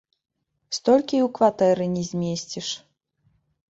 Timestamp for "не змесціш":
1.95-2.67